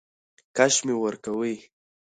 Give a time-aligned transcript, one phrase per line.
[0.55, 1.55] کش مي ورکوی.